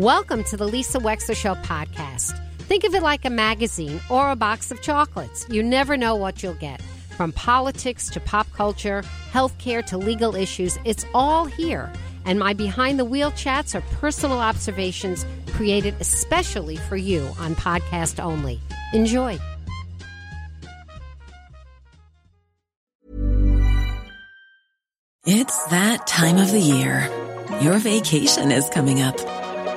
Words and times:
Welcome 0.00 0.42
to 0.44 0.56
the 0.56 0.66
Lisa 0.66 0.98
Wexler 0.98 1.36
Show 1.36 1.54
podcast. 1.54 2.36
Think 2.58 2.82
of 2.82 2.96
it 2.96 3.02
like 3.04 3.24
a 3.24 3.30
magazine 3.30 4.00
or 4.10 4.28
a 4.28 4.34
box 4.34 4.72
of 4.72 4.82
chocolates. 4.82 5.46
You 5.48 5.62
never 5.62 5.96
know 5.96 6.16
what 6.16 6.42
you'll 6.42 6.54
get. 6.54 6.82
From 7.16 7.30
politics 7.30 8.10
to 8.10 8.18
pop 8.18 8.50
culture, 8.54 9.04
healthcare 9.30 9.86
to 9.86 9.96
legal 9.96 10.34
issues, 10.34 10.76
it's 10.84 11.06
all 11.14 11.44
here. 11.44 11.92
And 12.24 12.40
my 12.40 12.54
behind 12.54 12.98
the 12.98 13.04
wheel 13.04 13.30
chats 13.30 13.76
are 13.76 13.82
personal 14.00 14.40
observations 14.40 15.24
created 15.52 15.94
especially 16.00 16.74
for 16.74 16.96
you 16.96 17.20
on 17.38 17.54
podcast 17.54 18.20
only. 18.20 18.60
Enjoy. 18.92 19.38
It's 25.24 25.66
that 25.66 26.08
time 26.08 26.38
of 26.38 26.50
the 26.50 26.58
year. 26.58 27.08
Your 27.60 27.78
vacation 27.78 28.50
is 28.50 28.68
coming 28.70 29.00
up. 29.00 29.43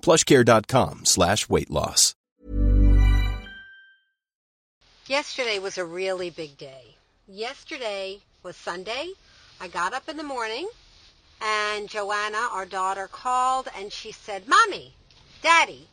plushcare.com 0.00 1.04
slash 1.04 1.48
weight 1.48 1.70
loss. 1.70 2.14
Yesterday 5.06 5.58
was 5.58 5.76
a 5.76 5.84
really 5.84 6.30
big 6.30 6.56
day. 6.56 6.94
Yesterday 7.26 8.20
was 8.42 8.56
Sunday. 8.56 9.10
I 9.60 9.68
got 9.68 9.92
up 9.92 10.08
in 10.08 10.16
the 10.16 10.22
morning 10.22 10.68
and 11.42 11.88
Joanna, 11.88 12.48
our 12.52 12.66
daughter, 12.66 13.08
called 13.08 13.68
and 13.76 13.92
she 13.92 14.12
said, 14.12 14.46
Mommy, 14.46 14.94
Daddy, 15.42 15.88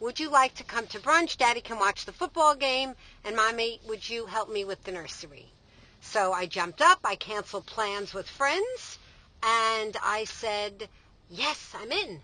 would 0.00 0.18
you 0.18 0.30
like 0.30 0.54
to 0.54 0.64
come 0.64 0.86
to 0.88 0.98
brunch? 0.98 1.36
Daddy 1.36 1.60
can 1.60 1.78
watch 1.78 2.04
the 2.04 2.12
football 2.12 2.54
game. 2.54 2.94
And 3.24 3.36
Mommy, 3.36 3.80
would 3.86 4.08
you 4.08 4.26
help 4.26 4.50
me 4.50 4.64
with 4.64 4.82
the 4.84 4.92
nursery? 4.92 5.46
So 6.00 6.32
I 6.32 6.46
jumped 6.46 6.80
up. 6.80 7.00
I 7.04 7.14
canceled 7.16 7.66
plans 7.66 8.14
with 8.14 8.28
friends. 8.28 8.98
And 9.42 9.96
I 10.02 10.24
said, 10.24 10.88
yes, 11.30 11.74
I'm 11.78 11.92
in. 11.92 12.20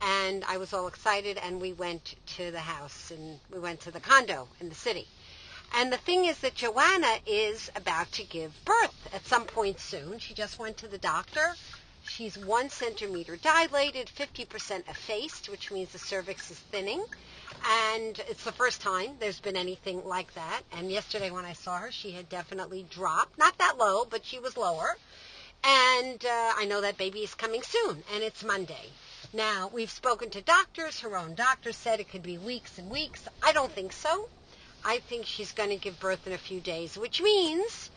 And 0.00 0.44
I 0.44 0.56
was 0.58 0.72
all 0.72 0.86
excited. 0.86 1.38
And 1.38 1.60
we 1.60 1.72
went 1.72 2.14
to 2.36 2.50
the 2.50 2.60
house 2.60 3.10
and 3.10 3.38
we 3.52 3.58
went 3.58 3.80
to 3.82 3.90
the 3.90 4.00
condo 4.00 4.48
in 4.60 4.68
the 4.68 4.74
city. 4.74 5.06
And 5.76 5.92
the 5.92 5.96
thing 5.96 6.26
is 6.26 6.38
that 6.38 6.54
Joanna 6.54 7.18
is 7.26 7.70
about 7.74 8.12
to 8.12 8.24
give 8.24 8.52
birth 8.64 9.08
at 9.12 9.26
some 9.26 9.44
point 9.44 9.80
soon. 9.80 10.18
She 10.18 10.32
just 10.34 10.58
went 10.58 10.76
to 10.78 10.88
the 10.88 10.98
doctor. 10.98 11.54
She's 12.06 12.36
one 12.38 12.68
centimeter 12.68 13.36
dilated, 13.36 14.08
50% 14.14 14.88
effaced, 14.88 15.48
which 15.48 15.72
means 15.72 15.90
the 15.90 15.98
cervix 15.98 16.50
is 16.50 16.58
thinning. 16.58 17.02
And 17.88 18.18
it's 18.28 18.44
the 18.44 18.52
first 18.52 18.82
time 18.82 19.16
there's 19.18 19.40
been 19.40 19.56
anything 19.56 20.04
like 20.06 20.32
that. 20.34 20.62
And 20.72 20.90
yesterday 20.90 21.30
when 21.30 21.44
I 21.44 21.54
saw 21.54 21.78
her, 21.78 21.90
she 21.90 22.12
had 22.12 22.28
definitely 22.28 22.86
dropped. 22.90 23.38
Not 23.38 23.56
that 23.58 23.78
low, 23.78 24.04
but 24.04 24.24
she 24.24 24.38
was 24.38 24.56
lower. 24.56 24.96
And 25.64 26.24
uh, 26.24 26.52
I 26.56 26.66
know 26.66 26.82
that 26.82 26.98
baby 26.98 27.20
is 27.20 27.34
coming 27.34 27.62
soon, 27.62 28.04
and 28.14 28.22
it's 28.22 28.44
Monday. 28.44 28.90
Now, 29.34 29.68
we've 29.74 29.90
spoken 29.90 30.30
to 30.30 30.42
doctors. 30.42 31.00
Her 31.00 31.16
own 31.16 31.34
doctor 31.34 31.72
said 31.72 31.98
it 31.98 32.08
could 32.08 32.22
be 32.22 32.38
weeks 32.38 32.78
and 32.78 32.88
weeks. 32.88 33.26
I 33.42 33.52
don't 33.52 33.72
think 33.72 33.92
so. 33.92 34.28
I 34.84 35.00
think 35.00 35.26
she's 35.26 35.50
going 35.50 35.70
to 35.70 35.76
give 35.76 35.98
birth 35.98 36.28
in 36.28 36.32
a 36.32 36.38
few 36.38 36.60
days, 36.60 36.96
which 36.96 37.20
means 37.20 37.90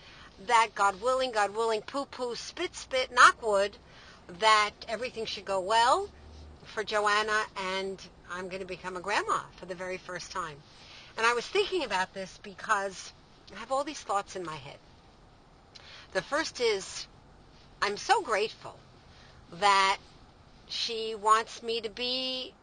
that 0.47 0.69
God 0.73 0.99
willing, 0.99 1.31
God 1.31 1.53
willing, 1.53 1.81
poo-poo, 1.81 2.33
spit, 2.33 2.75
spit, 2.75 3.11
knock 3.11 3.43
wood, 3.43 3.77
that 4.39 4.71
everything 4.89 5.25
should 5.25 5.45
go 5.45 5.59
well 5.59 6.07
for 6.63 6.83
Joanna 6.83 7.43
and 7.55 8.01
I'm 8.31 8.47
going 8.47 8.61
to 8.61 8.67
become 8.67 8.97
a 8.97 9.01
grandma 9.01 9.41
for 9.57 9.67
the 9.67 9.75
very 9.75 9.97
first 9.97 10.31
time. 10.31 10.57
And 11.17 11.25
I 11.25 11.33
was 11.33 11.45
thinking 11.45 11.83
about 11.83 12.15
this 12.15 12.39
because 12.41 13.13
I 13.55 13.59
have 13.59 13.71
all 13.71 13.83
these 13.83 14.01
thoughts 14.01 14.35
in 14.35 14.43
my 14.43 14.55
head. 14.55 14.77
The 16.13 16.23
first 16.23 16.59
is 16.59 17.05
I'm 17.79 17.97
so 17.97 18.23
grateful 18.23 18.75
that 19.59 19.97
she 20.69 21.16
wants 21.16 21.63
me 21.63 21.81
to 21.81 21.89
be 21.89 22.53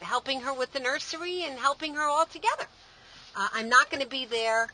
helping 0.00 0.40
her 0.40 0.52
with 0.52 0.72
the 0.72 0.80
nursery 0.80 1.42
and 1.44 1.58
helping 1.58 1.94
her 1.94 2.02
all 2.08 2.26
together. 2.26 2.66
Uh, 3.36 3.48
I'm 3.52 3.68
not 3.68 3.90
going 3.90 4.02
to 4.02 4.08
be 4.08 4.24
there 4.24 4.68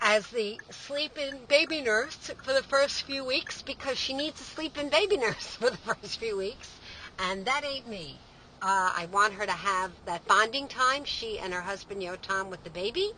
as 0.00 0.26
the 0.28 0.58
sleep-in 0.70 1.38
baby 1.48 1.80
nurse 1.80 2.30
for 2.42 2.52
the 2.52 2.62
first 2.62 3.02
few 3.02 3.24
weeks 3.24 3.62
because 3.62 3.98
she 3.98 4.12
needs 4.12 4.40
a 4.40 4.44
sleep-in 4.44 4.88
baby 4.88 5.16
nurse 5.26 5.56
for 5.56 5.70
the 5.70 5.76
first 5.78 6.18
few 6.18 6.36
weeks, 6.36 6.70
and 7.18 7.44
that 7.46 7.64
ain't 7.64 7.88
me. 7.88 8.18
Uh, 8.62 8.90
I 8.96 9.06
want 9.12 9.34
her 9.34 9.46
to 9.46 9.52
have 9.52 9.92
that 10.06 10.26
bonding 10.26 10.68
time, 10.68 11.04
she 11.04 11.38
and 11.38 11.52
her 11.52 11.60
husband 11.60 12.02
Yotam 12.02 12.48
with 12.48 12.62
the 12.64 12.70
baby. 12.70 13.10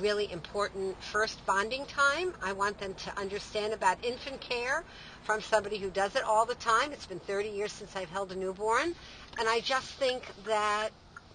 Really 0.00 0.30
important 0.30 0.94
first 1.02 1.44
bonding 1.46 1.86
time. 1.86 2.34
I 2.42 2.52
want 2.52 2.78
them 2.78 2.92
to 2.94 3.18
understand 3.18 3.72
about 3.72 4.04
infant 4.04 4.40
care 4.42 4.84
from 5.24 5.40
somebody 5.40 5.78
who 5.78 5.88
does 5.88 6.16
it 6.16 6.22
all 6.22 6.44
the 6.44 6.54
time. 6.56 6.92
It's 6.92 7.06
been 7.06 7.18
30 7.20 7.48
years 7.48 7.72
since 7.72 7.96
I've 7.96 8.10
held 8.10 8.30
a 8.30 8.34
newborn, 8.34 8.94
and 9.38 9.48
I 9.48 9.60
just 9.60 9.86
think 9.94 10.22
that 10.44 10.90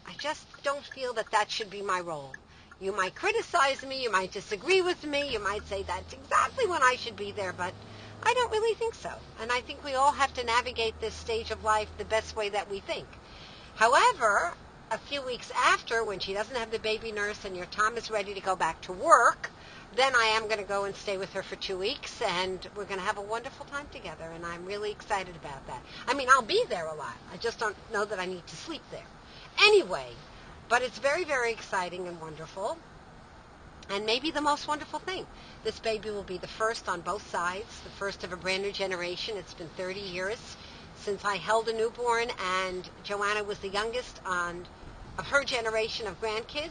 I 0.08 0.14
just 0.20 0.46
don't 0.64 0.84
feel 0.84 1.12
that 1.14 1.32
that 1.32 1.50
should 1.50 1.72
be 1.72 1.82
my 1.82 2.02
role. 2.02 2.32
You 2.80 2.96
might 2.96 3.16
criticize 3.16 3.84
me, 3.84 4.04
you 4.04 4.12
might 4.12 4.32
disagree 4.32 4.82
with 4.82 5.06
me, 5.06 5.32
you 5.32 5.44
might 5.44 5.68
say 5.68 5.82
that's 5.84 6.14
exactly 6.14 6.68
when 6.68 6.84
I 6.84 6.96
should 7.00 7.16
be 7.16 7.32
there, 7.32 7.54
but 7.54 7.74
I 8.24 8.34
don't 8.34 8.52
really 8.52 8.76
think 8.76 8.94
so. 8.94 9.12
And 9.42 9.52
I 9.52 9.62
think 9.62 9.84
we 9.84 9.96
all 9.96 10.12
have 10.12 10.34
to 10.36 10.44
navigate 10.44 11.00
this 11.02 11.16
stage 11.16 11.50
of 11.50 11.64
life 11.64 11.90
the 11.98 12.06
best 12.06 12.36
way 12.36 12.50
that 12.50 12.70
we 12.70 12.80
think. 12.80 13.08
However, 13.76 14.54
a 14.92 14.98
few 14.98 15.22
weeks 15.22 15.50
after, 15.56 16.04
when 16.04 16.20
she 16.20 16.34
doesn't 16.34 16.58
have 16.58 16.70
the 16.70 16.80
baby 16.80 17.14
nurse 17.14 17.46
and 17.46 17.56
Yotam 17.56 17.98
is 17.98 18.12
ready 18.12 18.34
to 18.34 18.42
go 18.42 18.58
back 18.58 18.82
to 18.82 18.92
work, 18.92 19.50
then 19.96 20.14
I 20.14 20.34
am 20.36 20.44
going 20.50 20.60
to 20.60 20.66
go 20.66 20.84
and 20.84 20.94
stay 20.94 21.18
with 21.18 21.32
her 21.32 21.44
for 21.44 21.56
two 21.56 21.78
weeks, 21.78 22.22
and 22.22 22.60
we're 22.76 22.84
going 22.84 23.00
to 23.00 23.06
have 23.06 23.18
a 23.18 23.22
wonderful 23.22 23.66
time 23.68 23.88
together, 23.94 24.26
and 24.36 24.46
I'm 24.46 24.66
really 24.66 24.92
excited 24.92 25.34
about 25.38 25.66
that. 25.68 25.82
I 26.08 26.14
mean, 26.14 26.28
I'll 26.30 26.42
be 26.42 26.62
there 26.68 26.88
a 26.88 26.94
lot. 26.94 27.16
I 27.34 27.38
just 27.38 27.58
don't 27.58 27.76
know 27.94 28.04
that 28.04 28.20
I 28.20 28.26
need 28.26 28.46
to 28.46 28.56
sleep 28.58 28.82
there. 28.92 29.06
Anyway, 29.64 30.08
but 30.68 30.82
it's 30.82 31.00
very, 31.00 31.24
very 31.24 31.54
exciting 31.54 32.08
and 32.10 32.20
wonderful. 32.20 32.78
And 33.90 34.06
maybe 34.06 34.32
the 34.32 34.42
most 34.42 34.68
wonderful 34.68 35.00
thing. 35.00 35.26
This 35.64 35.80
baby 35.80 36.10
will 36.10 36.24
be 36.24 36.38
the 36.38 36.48
first 36.48 36.90
on 36.90 37.00
both 37.00 37.30
sides, 37.30 37.80
the 37.84 37.90
first 37.92 38.26
of 38.26 38.34
a 38.34 38.38
brand 38.38 38.64
new 38.64 38.72
generation. 38.74 39.38
It's 39.38 39.54
been 39.54 39.70
30 39.78 40.02
years 40.02 40.58
since 40.98 41.26
I 41.26 41.38
held 41.38 41.68
a 41.68 41.74
newborn, 41.74 42.28
and 42.64 42.88
Joanna 43.04 43.44
was 43.44 43.58
the 43.60 43.70
youngest 43.70 44.20
on 44.26 44.66
her 45.26 45.44
generation 45.44 46.08
of 46.08 46.20
grandkids 46.22 46.70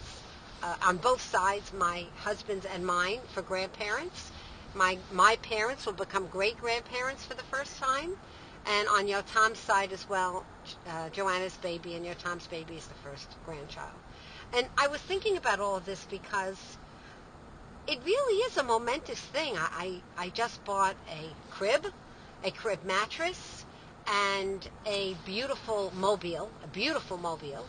uh, 0.62 0.76
on 0.86 0.96
both 0.98 1.20
sides, 1.20 1.72
my 1.72 2.04
husband's 2.22 2.66
and 2.66 2.84
mine, 2.84 3.20
for 3.28 3.42
grandparents. 3.42 4.30
My 4.74 4.98
my 5.12 5.36
parents 5.42 5.86
will 5.86 5.94
become 5.94 6.26
great 6.26 6.56
grandparents 6.58 7.24
for 7.24 7.34
the 7.34 7.42
first 7.44 7.76
time, 7.78 8.10
and 8.66 8.88
on 8.88 9.06
Yotam's 9.06 9.58
side 9.58 9.92
as 9.92 10.08
well, 10.08 10.44
uh, 10.88 11.08
Joanna's 11.10 11.56
baby 11.56 11.94
and 11.94 12.04
Yotam's 12.04 12.46
baby 12.46 12.76
is 12.76 12.86
the 12.86 12.94
first 12.94 13.26
grandchild. 13.46 13.98
And 14.52 14.66
I 14.78 14.88
was 14.88 15.00
thinking 15.00 15.36
about 15.36 15.60
all 15.60 15.76
of 15.76 15.86
this 15.86 16.06
because 16.10 16.76
it 17.86 17.98
really 18.04 18.36
is 18.44 18.56
a 18.56 18.62
momentous 18.62 19.20
thing. 19.20 19.56
I, 19.56 20.00
I, 20.16 20.24
I 20.24 20.28
just 20.30 20.64
bought 20.64 20.96
a 21.08 21.54
crib, 21.54 21.86
a 22.44 22.50
crib 22.50 22.84
mattress, 22.84 23.64
and 24.06 24.68
a 24.86 25.14
beautiful 25.24 25.92
mobile, 25.96 26.50
a 26.64 26.68
beautiful 26.68 27.16
mobile 27.18 27.64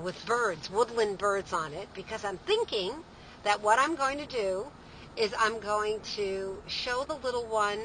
with 0.00 0.26
birds, 0.26 0.70
woodland 0.70 1.18
birds 1.18 1.52
on 1.52 1.72
it, 1.72 1.88
because 1.94 2.24
I'm 2.24 2.38
thinking 2.38 2.92
that 3.44 3.62
what 3.62 3.78
I'm 3.78 3.94
going 3.96 4.18
to 4.18 4.26
do 4.26 4.66
is 5.16 5.34
I'm 5.38 5.60
going 5.60 6.00
to 6.16 6.62
show 6.66 7.04
the 7.04 7.14
little 7.16 7.46
one 7.46 7.78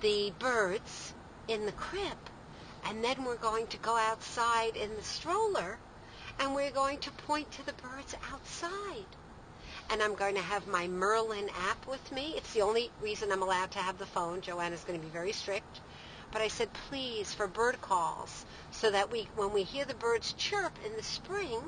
the 0.00 0.32
birds 0.38 1.14
in 1.48 1.66
the 1.66 1.72
crib. 1.72 2.18
And 2.84 3.04
then 3.04 3.24
we're 3.24 3.36
going 3.36 3.66
to 3.68 3.78
go 3.78 3.96
outside 3.96 4.76
in 4.76 4.94
the 4.96 5.02
stroller 5.02 5.78
and 6.40 6.54
we're 6.54 6.70
going 6.70 6.98
to 6.98 7.10
point 7.12 7.50
to 7.52 7.66
the 7.66 7.72
birds 7.74 8.14
outside. 8.32 9.06
and 9.90 10.02
I'm 10.02 10.14
going 10.14 10.34
to 10.36 10.40
have 10.42 10.66
my 10.66 10.88
Merlin 10.88 11.48
app 11.68 11.86
with 11.86 12.12
me. 12.12 12.34
It's 12.36 12.52
the 12.54 12.62
only 12.62 12.90
reason 13.00 13.30
I'm 13.30 13.42
allowed 13.42 13.70
to 13.72 13.78
have 13.78 13.98
the 13.98 14.06
phone. 14.06 14.40
Joanna's 14.40 14.84
going 14.84 14.98
to 14.98 15.04
be 15.04 15.12
very 15.12 15.32
strict. 15.32 15.80
But 16.32 16.40
I 16.40 16.48
said, 16.48 16.72
please, 16.88 17.34
for 17.34 17.46
bird 17.46 17.80
calls, 17.82 18.46
so 18.70 18.90
that 18.90 19.12
we, 19.12 19.28
when 19.36 19.52
we 19.52 19.64
hear 19.64 19.84
the 19.84 19.94
birds 19.94 20.32
chirp 20.32 20.72
in 20.84 20.96
the 20.96 21.02
spring, 21.02 21.60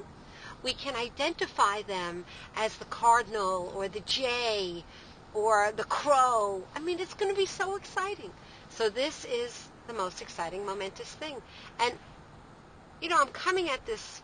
we 0.63 0.73
can 0.73 0.97
identify 0.97 1.83
them 1.83 2.25
as 2.57 2.75
the 2.79 2.87
cardinal 2.87 3.73
or 3.77 3.89
the 3.89 4.01
jay 4.01 4.83
or 5.35 5.71
the 5.77 5.85
crow. 5.85 6.63
I 6.75 6.81
mean, 6.81 6.99
it's 6.99 7.13
going 7.13 7.31
to 7.31 7.37
be 7.37 7.47
so 7.47 7.77
exciting. 7.77 8.31
So 8.71 8.89
this 8.89 9.27
is 9.27 9.69
the 9.87 9.93
most 9.93 10.23
exciting, 10.23 10.65
momentous 10.65 11.13
thing. 11.13 11.37
And, 11.79 11.93
you 13.03 13.11
know, 13.11 13.21
I'm 13.21 13.29
coming 13.29 13.69
at 13.69 13.85
this, 13.85 14.23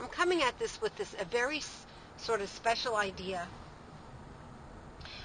I'm 0.00 0.08
coming 0.08 0.42
at 0.42 0.58
this 0.58 0.80
with 0.82 0.96
this, 0.96 1.14
a 1.20 1.24
very 1.24 1.62
sort 2.16 2.40
of 2.40 2.48
special 2.48 2.96
idea 2.96 3.46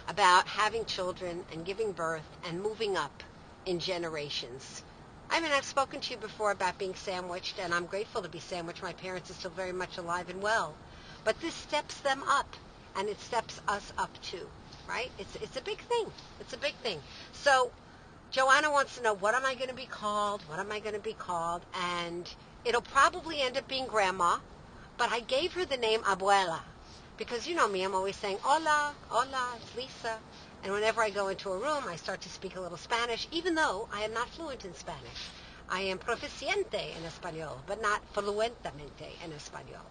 about 0.07 0.47
having 0.47 0.85
children 0.85 1.43
and 1.51 1.65
giving 1.65 1.91
birth 1.91 2.27
and 2.45 2.61
moving 2.61 2.95
up 2.97 3.23
in 3.65 3.79
generations. 3.79 4.83
I 5.29 5.39
mean, 5.39 5.51
I've 5.51 5.65
spoken 5.65 5.99
to 6.01 6.11
you 6.11 6.17
before 6.17 6.51
about 6.51 6.77
being 6.77 6.95
sandwiched, 6.95 7.59
and 7.59 7.73
I'm 7.73 7.85
grateful 7.85 8.21
to 8.21 8.29
be 8.29 8.39
sandwiched. 8.39 8.83
My 8.83 8.93
parents 8.93 9.29
are 9.31 9.33
still 9.33 9.51
very 9.51 9.71
much 9.71 9.97
alive 9.97 10.29
and 10.29 10.41
well. 10.41 10.75
But 11.23 11.39
this 11.41 11.53
steps 11.53 11.97
them 11.99 12.23
up, 12.27 12.55
and 12.95 13.09
it 13.09 13.19
steps 13.19 13.61
us 13.67 13.93
up 13.97 14.11
too, 14.21 14.47
right? 14.87 15.11
It's, 15.17 15.35
it's 15.37 15.57
a 15.57 15.61
big 15.61 15.79
thing. 15.79 16.05
It's 16.39 16.53
a 16.53 16.57
big 16.57 16.73
thing. 16.75 16.99
So 17.31 17.71
Joanna 18.31 18.71
wants 18.71 18.97
to 18.97 19.03
know, 19.03 19.13
what 19.15 19.35
am 19.35 19.45
I 19.45 19.55
going 19.55 19.69
to 19.69 19.75
be 19.75 19.85
called? 19.85 20.41
What 20.47 20.59
am 20.59 20.71
I 20.71 20.79
going 20.79 20.95
to 20.95 21.01
be 21.01 21.13
called? 21.13 21.61
And 21.73 22.29
it'll 22.65 22.81
probably 22.81 23.41
end 23.41 23.57
up 23.57 23.67
being 23.67 23.87
Grandma, 23.87 24.37
but 24.97 25.11
I 25.11 25.21
gave 25.21 25.53
her 25.53 25.65
the 25.65 25.77
name 25.77 26.01
Abuela 26.01 26.59
because 27.17 27.47
you 27.47 27.55
know 27.55 27.67
me, 27.67 27.83
I'm 27.83 27.95
always 27.95 28.15
saying, 28.15 28.37
hola, 28.41 28.93
hola, 29.07 29.55
it's 29.55 29.75
Lisa. 29.75 30.17
And 30.63 30.71
whenever 30.71 31.01
I 31.01 31.09
go 31.09 31.27
into 31.27 31.51
a 31.51 31.57
room, 31.57 31.83
I 31.89 31.97
start 31.97 32.21
to 32.21 32.29
speak 32.29 32.55
a 32.55 32.61
little 32.61 32.77
Spanish, 32.77 33.27
even 33.31 33.53
though 33.53 33.89
I 33.91 34.03
am 34.03 34.13
not 34.13 34.29
fluent 34.29 34.63
in 34.63 34.73
Spanish. 34.73 35.29
I 35.67 35.81
am 35.81 35.99
proficiente 35.99 36.95
en 36.95 37.03
español, 37.03 37.57
but 37.67 37.81
not 37.81 38.01
fluentemente 38.13 39.11
en 39.21 39.31
español. 39.31 39.83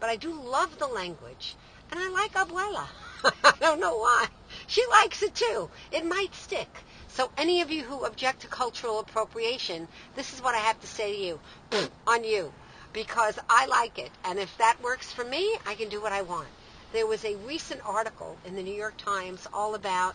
But 0.00 0.08
I 0.08 0.16
do 0.16 0.32
love 0.32 0.78
the 0.78 0.86
language, 0.86 1.56
and 1.90 2.00
I 2.00 2.08
like 2.08 2.32
abuela. 2.32 2.88
I 3.44 3.52
don't 3.60 3.80
know 3.80 3.98
why. 3.98 4.28
She 4.66 4.82
likes 4.90 5.22
it 5.22 5.34
too. 5.34 5.68
It 5.92 6.06
might 6.06 6.34
stick. 6.34 6.74
So 7.08 7.30
any 7.36 7.60
of 7.60 7.70
you 7.70 7.82
who 7.84 8.06
object 8.06 8.40
to 8.40 8.48
cultural 8.48 9.00
appropriation, 9.00 9.88
this 10.14 10.32
is 10.32 10.40
what 10.40 10.54
I 10.54 10.58
have 10.58 10.80
to 10.80 10.86
say 10.86 11.12
to 11.12 11.22
you, 11.22 11.40
on 12.06 12.24
you, 12.24 12.50
because 12.94 13.38
I 13.50 13.66
like 13.66 13.98
it. 13.98 14.10
And 14.24 14.38
if 14.38 14.56
that 14.56 14.82
works 14.82 15.12
for 15.12 15.24
me, 15.24 15.54
I 15.66 15.74
can 15.74 15.90
do 15.90 16.00
what 16.00 16.12
I 16.12 16.22
want 16.22 16.48
there 16.94 17.06
was 17.08 17.24
a 17.24 17.34
recent 17.38 17.80
article 17.84 18.36
in 18.46 18.54
the 18.54 18.62
New 18.62 18.72
York 18.72 18.96
Times 18.96 19.48
all 19.52 19.74
about, 19.74 20.14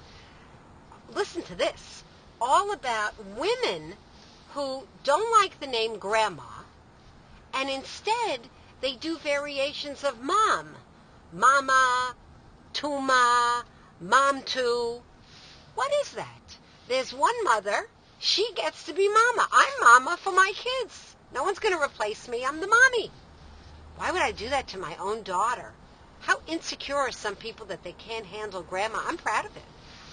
listen 1.14 1.42
to 1.42 1.56
this, 1.56 2.04
all 2.40 2.72
about 2.72 3.14
women 3.38 3.94
who 4.54 4.82
don't 5.04 5.42
like 5.42 5.60
the 5.60 5.68
name 5.68 5.98
grandma, 5.98 6.42
and 7.54 7.70
instead 7.70 8.40
they 8.80 8.96
do 8.96 9.18
variations 9.18 10.06
of 10.06 10.24
mom. 10.24 10.70
Mama, 11.34 12.16
Tuma, 12.74 13.64
Mom 14.00 14.42
too. 14.44 15.02
What 15.76 15.92
is 16.06 16.14
that? 16.14 16.58
There's 16.88 17.14
one 17.14 17.44
mother. 17.44 17.88
She 18.22 18.50
gets 18.56 18.86
to 18.86 18.94
be 18.94 19.10
mama. 19.10 19.50
I'm 19.52 19.74
mama 19.82 20.18
for 20.18 20.32
my 20.32 20.54
kids. 20.56 21.16
No 21.34 21.44
one's 21.44 21.60
going 21.60 21.78
to 21.78 21.84
replace 21.84 22.30
me. 22.30 22.46
I'm 22.46 22.62
the 22.62 22.68
mommy. 22.68 23.12
Why 23.98 24.12
would 24.12 24.22
I 24.22 24.32
do 24.32 24.50
that 24.50 24.70
to 24.70 24.78
my 24.78 24.96
own 25.02 25.24
daughter? 25.24 25.74
How 26.30 26.40
insecure 26.46 26.96
are 26.96 27.12
some 27.12 27.36
people 27.36 27.66
that 27.66 27.84
they 27.84 27.94
can't 27.94 28.28
handle 28.28 28.62
grandma? 28.62 29.00
I'm 29.04 29.18
proud 29.18 29.46
of 29.46 29.58
it. 29.58 29.64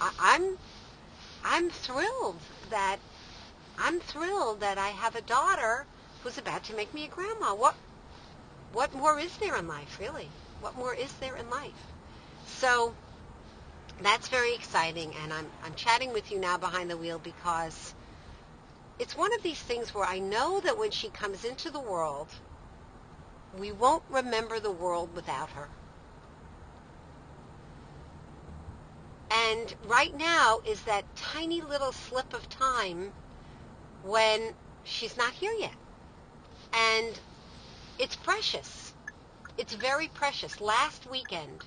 I, 0.00 0.12
I'm 0.18 0.56
I'm 1.44 1.68
thrilled 1.68 2.36
that 2.70 2.96
I'm 3.78 4.00
thrilled 4.00 4.60
that 4.60 4.78
I 4.78 4.88
have 4.88 5.14
a 5.14 5.20
daughter 5.20 5.84
who's 6.22 6.38
about 6.38 6.64
to 6.64 6.74
make 6.74 6.94
me 6.94 7.04
a 7.04 7.08
grandma. 7.08 7.54
What 7.54 7.74
what 8.72 8.94
more 8.94 9.18
is 9.18 9.36
there 9.36 9.58
in 9.58 9.68
life, 9.68 9.98
really? 10.00 10.26
What 10.62 10.74
more 10.78 10.94
is 10.94 11.12
there 11.20 11.36
in 11.36 11.50
life? 11.50 11.84
So 12.46 12.94
that's 14.00 14.28
very 14.28 14.54
exciting 14.54 15.12
and 15.22 15.34
I'm 15.34 15.48
I'm 15.66 15.74
chatting 15.74 16.14
with 16.14 16.32
you 16.32 16.40
now 16.40 16.56
behind 16.56 16.88
the 16.88 16.96
wheel 16.96 17.18
because 17.18 17.92
it's 18.98 19.18
one 19.18 19.34
of 19.34 19.42
these 19.42 19.60
things 19.60 19.94
where 19.94 20.06
I 20.08 20.18
know 20.18 20.60
that 20.60 20.78
when 20.78 20.92
she 20.92 21.10
comes 21.10 21.44
into 21.44 21.68
the 21.68 21.78
world, 21.92 22.28
we 23.58 23.70
won't 23.70 24.02
remember 24.08 24.60
the 24.60 24.70
world 24.70 25.14
without 25.14 25.50
her. 25.50 25.68
And 29.30 29.74
right 29.86 30.14
now 30.14 30.60
is 30.66 30.82
that 30.82 31.04
tiny 31.16 31.60
little 31.60 31.92
slip 31.92 32.32
of 32.32 32.48
time 32.48 33.12
when 34.02 34.54
she's 34.84 35.16
not 35.16 35.32
here 35.34 35.54
yet. 35.58 35.74
And 36.72 37.18
it's 37.98 38.16
precious. 38.16 38.92
It's 39.58 39.74
very 39.74 40.08
precious. 40.08 40.60
Last 40.60 41.06
weekend, 41.06 41.64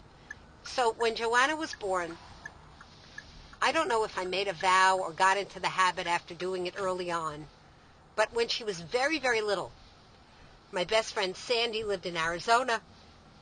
so 0.64 0.94
when 0.98 1.16
Joanna 1.16 1.56
was 1.56 1.74
born, 1.74 2.18
I 3.62 3.72
don't 3.72 3.90
know 3.90 4.04
if 4.04 4.18
I 4.18 4.26
made 4.26 4.48
a 4.48 4.54
vow 4.54 4.98
or 4.98 5.12
got 5.12 5.38
into 5.38 5.60
the 5.60 5.68
habit 5.68 6.08
after 6.08 6.34
doing 6.34 6.68
it 6.68 6.76
early 6.78 7.12
on, 7.12 7.46
but 8.16 8.34
when 8.34 8.48
she 8.48 8.64
was 8.64 8.80
very, 8.80 9.20
very 9.20 9.42
little, 9.42 9.72
my 10.72 10.84
best 10.84 11.14
friend 11.14 11.36
Sandy 11.36 11.84
lived 11.84 12.06
in 12.06 12.16
Arizona 12.16 12.82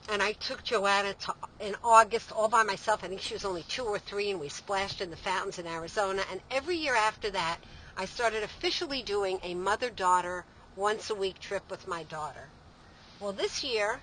and 0.10 0.24
I 0.24 0.32
took 0.34 0.64
Joanna 0.64 1.14
to, 1.14 1.36
in 1.60 1.76
August 1.84 2.32
all 2.32 2.48
by 2.48 2.64
myself. 2.64 3.04
I 3.04 3.08
think 3.08 3.22
she 3.22 3.34
was 3.34 3.44
only 3.44 3.64
two 3.64 3.84
or 3.84 4.00
three, 4.00 4.32
and 4.32 4.40
we 4.40 4.48
splashed 4.48 5.02
in 5.02 5.10
the 5.10 5.18
fountains 5.18 5.60
in 5.60 5.68
Arizona. 5.68 6.24
And 6.32 6.40
every 6.50 6.78
year 6.78 6.96
after 6.96 7.30
that, 7.32 7.58
I 7.98 8.06
started 8.06 8.44
officially 8.44 9.04
doing 9.04 9.40
a 9.44 9.54
mother-daughter 9.54 10.46
once-a-week 10.78 11.40
trip 11.40 11.70
with 11.70 11.88
my 11.88 12.04
daughter. 12.04 12.48
Well, 13.20 13.34
this 13.34 13.64
year, 13.64 14.00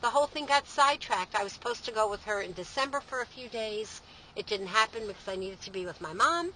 the 0.00 0.10
whole 0.10 0.26
thing 0.26 0.46
got 0.46 0.68
sidetracked. 0.68 1.34
I 1.34 1.42
was 1.42 1.54
supposed 1.54 1.84
to 1.86 1.92
go 1.92 2.08
with 2.08 2.22
her 2.24 2.40
in 2.40 2.52
December 2.52 3.00
for 3.00 3.20
a 3.20 3.26
few 3.26 3.48
days. 3.48 4.00
It 4.36 4.46
didn't 4.46 4.68
happen 4.68 5.06
because 5.06 5.26
I 5.26 5.34
needed 5.34 5.60
to 5.62 5.72
be 5.72 5.86
with 5.86 6.00
my 6.00 6.12
mom. 6.12 6.52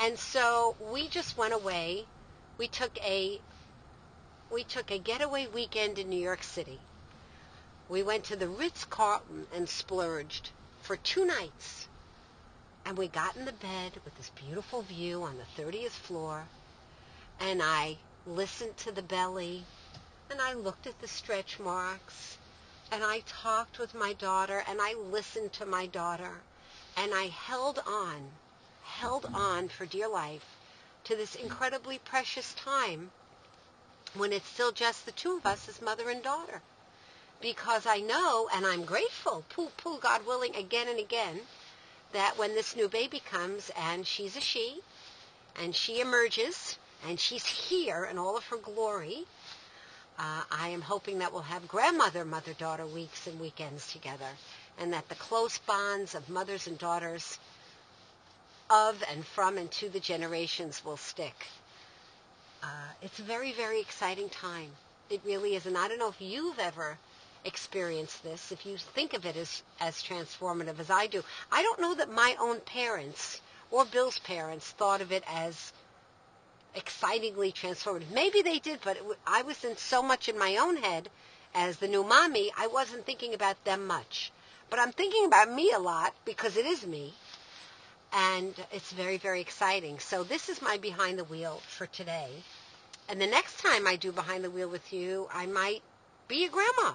And 0.00 0.18
so 0.18 0.74
we 0.92 1.06
just 1.06 1.38
went 1.38 1.54
away. 1.54 2.04
We 2.58 2.66
took 2.66 2.98
a 3.04 3.38
we 4.50 4.64
took 4.64 4.90
a 4.90 4.98
getaway 4.98 5.46
weekend 5.46 5.98
in 5.98 6.08
New 6.08 6.20
York 6.20 6.42
City 6.42 6.78
we 7.86 8.02
went 8.02 8.24
to 8.24 8.36
the 8.36 8.48
Ritz-Carlton 8.48 9.46
and 9.52 9.68
splurged 9.68 10.50
for 10.80 10.96
two 10.96 11.26
nights. 11.26 11.86
And 12.86 12.96
we 12.96 13.08
got 13.08 13.36
in 13.36 13.44
the 13.44 13.52
bed 13.52 13.92
with 14.04 14.16
this 14.16 14.30
beautiful 14.30 14.80
view 14.82 15.22
on 15.22 15.36
the 15.36 15.62
30th 15.62 15.90
floor. 15.90 16.44
And 17.40 17.62
I 17.62 17.98
listened 18.26 18.78
to 18.78 18.92
the 18.92 19.02
belly. 19.02 19.64
And 20.30 20.40
I 20.40 20.54
looked 20.54 20.86
at 20.86 20.98
the 21.02 21.08
stretch 21.08 21.60
marks. 21.60 22.38
And 22.90 23.04
I 23.04 23.22
talked 23.26 23.78
with 23.78 23.94
my 23.94 24.14
daughter. 24.14 24.64
And 24.66 24.80
I 24.80 24.94
listened 24.94 25.52
to 25.54 25.66
my 25.66 25.84
daughter. 25.84 26.40
And 26.96 27.12
I 27.14 27.26
held 27.26 27.80
on, 27.86 28.30
held 28.82 29.26
on 29.34 29.68
for 29.68 29.84
dear 29.84 30.08
life 30.08 30.56
to 31.04 31.16
this 31.16 31.34
incredibly 31.34 31.98
precious 31.98 32.54
time 32.54 33.10
when 34.14 34.32
it's 34.32 34.48
still 34.48 34.72
just 34.72 35.04
the 35.04 35.12
two 35.12 35.36
of 35.36 35.44
us 35.44 35.68
as 35.68 35.82
mother 35.82 36.08
and 36.08 36.22
daughter 36.22 36.62
because 37.40 37.86
I 37.86 37.98
know 37.98 38.48
and 38.54 38.66
I'm 38.66 38.84
grateful, 38.84 39.44
poo 39.50 39.68
poo, 39.76 39.98
God 39.98 40.26
willing, 40.26 40.54
again 40.56 40.88
and 40.88 40.98
again, 40.98 41.40
that 42.12 42.38
when 42.38 42.54
this 42.54 42.76
new 42.76 42.88
baby 42.88 43.20
comes 43.20 43.70
and 43.76 44.06
she's 44.06 44.36
a 44.36 44.40
she 44.40 44.80
and 45.60 45.74
she 45.74 46.00
emerges 46.00 46.78
and 47.06 47.18
she's 47.18 47.46
here 47.46 48.08
in 48.10 48.18
all 48.18 48.36
of 48.36 48.46
her 48.46 48.56
glory, 48.56 49.24
uh, 50.18 50.42
I 50.50 50.68
am 50.68 50.80
hoping 50.80 51.18
that 51.18 51.32
we'll 51.32 51.42
have 51.42 51.66
grandmother, 51.66 52.24
mother-daughter 52.24 52.86
weeks 52.86 53.26
and 53.26 53.38
weekends 53.40 53.92
together 53.92 54.30
and 54.78 54.92
that 54.92 55.08
the 55.08 55.14
close 55.16 55.58
bonds 55.58 56.14
of 56.14 56.28
mothers 56.28 56.66
and 56.66 56.78
daughters 56.78 57.38
of 58.70 59.02
and 59.10 59.24
from 59.24 59.58
and 59.58 59.70
to 59.72 59.88
the 59.88 60.00
generations 60.00 60.82
will 60.84 60.96
stick. 60.96 61.46
Uh, 62.62 62.66
it's 63.02 63.18
a 63.18 63.22
very, 63.22 63.52
very 63.52 63.80
exciting 63.80 64.28
time. 64.30 64.70
It 65.10 65.20
really 65.24 65.54
is. 65.54 65.66
And 65.66 65.76
I 65.76 65.88
don't 65.88 65.98
know 65.98 66.08
if 66.08 66.20
you've 66.20 66.58
ever 66.58 66.96
experience 67.44 68.16
this, 68.18 68.52
if 68.52 68.64
you 68.66 68.76
think 68.76 69.12
of 69.12 69.26
it 69.26 69.36
as, 69.36 69.62
as 69.80 70.02
transformative 70.02 70.78
as 70.80 70.90
I 70.90 71.06
do. 71.06 71.22
I 71.52 71.62
don't 71.62 71.80
know 71.80 71.94
that 71.94 72.10
my 72.10 72.36
own 72.40 72.60
parents 72.60 73.40
or 73.70 73.84
Bill's 73.84 74.18
parents 74.18 74.70
thought 74.70 75.00
of 75.00 75.12
it 75.12 75.24
as 75.26 75.72
excitingly 76.74 77.52
transformative. 77.52 78.10
Maybe 78.10 78.42
they 78.42 78.58
did, 78.58 78.80
but 78.82 78.98
I 79.26 79.42
was 79.42 79.64
in 79.64 79.76
so 79.76 80.02
much 80.02 80.28
in 80.28 80.38
my 80.38 80.56
own 80.56 80.76
head 80.76 81.08
as 81.54 81.76
the 81.76 81.88
new 81.88 82.02
mommy, 82.02 82.52
I 82.56 82.66
wasn't 82.66 83.06
thinking 83.06 83.32
about 83.32 83.62
them 83.64 83.86
much. 83.86 84.32
But 84.70 84.80
I'm 84.80 84.92
thinking 84.92 85.24
about 85.24 85.52
me 85.52 85.70
a 85.70 85.78
lot 85.78 86.12
because 86.24 86.56
it 86.56 86.66
is 86.66 86.84
me. 86.84 87.14
And 88.12 88.54
it's 88.72 88.92
very, 88.92 89.18
very 89.18 89.40
exciting. 89.40 89.98
So 89.98 90.24
this 90.24 90.48
is 90.48 90.60
my 90.62 90.78
behind 90.78 91.18
the 91.18 91.24
wheel 91.24 91.62
for 91.68 91.86
today. 91.86 92.30
And 93.08 93.20
the 93.20 93.26
next 93.26 93.60
time 93.60 93.86
I 93.86 93.96
do 93.96 94.12
behind 94.12 94.42
the 94.42 94.50
wheel 94.50 94.68
with 94.68 94.92
you, 94.92 95.28
I 95.32 95.46
might 95.46 95.82
be 96.26 96.44
a 96.44 96.48
grandma. 96.48 96.94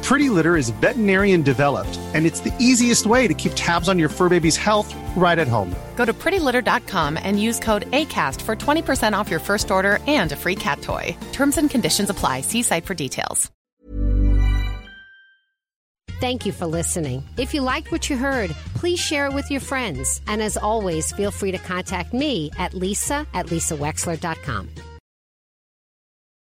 Pretty 0.01 0.29
Litter 0.29 0.57
is 0.57 0.69
veterinarian 0.81 1.41
developed, 1.43 1.99
and 2.13 2.25
it's 2.25 2.39
the 2.39 2.53
easiest 2.59 3.05
way 3.05 3.27
to 3.27 3.33
keep 3.33 3.51
tabs 3.55 3.87
on 3.87 3.99
your 3.99 4.09
fur 4.09 4.29
baby's 4.29 4.57
health 4.57 4.93
right 5.15 5.37
at 5.37 5.47
home. 5.47 5.75
Go 5.95 6.05
to 6.05 6.13
prettylitter.com 6.13 7.19
and 7.21 7.39
use 7.39 7.59
code 7.59 7.89
ACAST 7.91 8.41
for 8.41 8.55
20% 8.55 9.13
off 9.13 9.29
your 9.29 9.39
first 9.39 9.69
order 9.69 9.99
and 10.07 10.31
a 10.31 10.35
free 10.35 10.55
cat 10.55 10.81
toy. 10.81 11.15
Terms 11.31 11.57
and 11.57 11.69
conditions 11.69 12.09
apply. 12.09 12.41
See 12.41 12.63
site 12.63 12.85
for 12.85 12.95
details. 12.95 13.51
Thank 16.19 16.45
you 16.45 16.51
for 16.51 16.67
listening. 16.67 17.23
If 17.37 17.51
you 17.51 17.61
liked 17.61 17.91
what 17.91 18.07
you 18.07 18.15
heard, 18.15 18.51
please 18.75 18.99
share 18.99 19.25
it 19.25 19.33
with 19.33 19.49
your 19.49 19.59
friends. 19.59 20.21
And 20.27 20.39
as 20.39 20.55
always, 20.55 21.11
feel 21.13 21.31
free 21.31 21.51
to 21.51 21.57
contact 21.57 22.13
me 22.13 22.51
at 22.59 22.75
lisa 22.75 23.25
at 23.33 23.47
lisawexler.com. 23.47 24.69